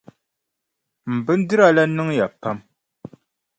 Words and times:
M 1.11 1.15
bindira 1.25 1.67
la 1.75 1.83
niŋya 1.95 2.27
pam. 2.41 2.57